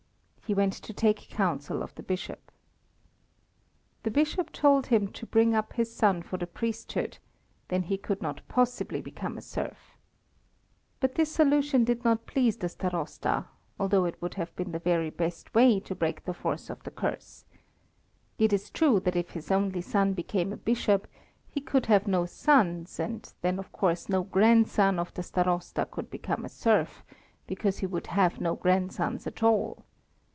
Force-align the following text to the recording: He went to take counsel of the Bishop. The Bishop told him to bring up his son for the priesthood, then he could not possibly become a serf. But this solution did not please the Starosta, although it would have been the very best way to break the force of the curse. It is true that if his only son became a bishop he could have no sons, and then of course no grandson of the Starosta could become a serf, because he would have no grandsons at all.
He 0.51 0.53
went 0.53 0.73
to 0.73 0.91
take 0.91 1.29
counsel 1.29 1.81
of 1.81 1.95
the 1.95 2.03
Bishop. 2.03 2.51
The 4.03 4.11
Bishop 4.11 4.51
told 4.51 4.87
him 4.87 5.07
to 5.13 5.25
bring 5.25 5.55
up 5.55 5.71
his 5.71 5.95
son 5.95 6.21
for 6.21 6.35
the 6.35 6.45
priesthood, 6.45 7.19
then 7.69 7.83
he 7.83 7.97
could 7.97 8.21
not 8.21 8.41
possibly 8.49 8.99
become 9.01 9.37
a 9.37 9.41
serf. 9.41 9.95
But 10.99 11.15
this 11.15 11.31
solution 11.31 11.85
did 11.85 12.03
not 12.03 12.25
please 12.25 12.57
the 12.57 12.67
Starosta, 12.67 13.45
although 13.79 14.03
it 14.03 14.21
would 14.21 14.33
have 14.33 14.53
been 14.57 14.73
the 14.73 14.79
very 14.79 15.09
best 15.09 15.55
way 15.55 15.79
to 15.79 15.95
break 15.95 16.25
the 16.25 16.33
force 16.33 16.69
of 16.69 16.83
the 16.83 16.91
curse. 16.91 17.45
It 18.37 18.51
is 18.51 18.69
true 18.71 18.99
that 18.99 19.15
if 19.15 19.29
his 19.29 19.51
only 19.51 19.79
son 19.79 20.11
became 20.11 20.51
a 20.51 20.57
bishop 20.57 21.07
he 21.47 21.61
could 21.61 21.85
have 21.85 22.07
no 22.09 22.25
sons, 22.25 22.99
and 22.99 23.31
then 23.41 23.57
of 23.57 23.71
course 23.71 24.09
no 24.09 24.23
grandson 24.23 24.99
of 24.99 25.13
the 25.13 25.23
Starosta 25.23 25.85
could 25.85 26.09
become 26.11 26.43
a 26.43 26.49
serf, 26.49 27.05
because 27.47 27.77
he 27.77 27.85
would 27.87 28.07
have 28.07 28.41
no 28.41 28.55
grandsons 28.55 29.25
at 29.25 29.43
all. 29.43 29.85